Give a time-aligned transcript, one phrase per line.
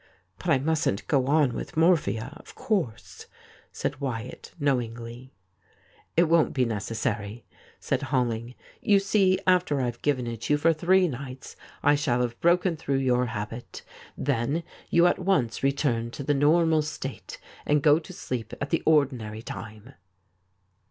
[0.39, 3.27] 'But I mustn't go on with mor phia, of course,'
[3.71, 5.29] said Wyatt know ingly.'
[6.17, 7.45] It won't be necessary,'
[7.79, 8.55] said Holling.'
[8.91, 12.95] You see, after I've given it you for three nights, I shall have broken thi'ough
[13.05, 13.83] your habit.
[14.17, 17.37] Then you at once retui'n to the normal 37 THIS IS ALL state,
[17.67, 19.93] and go to sleep at the ordinary time.'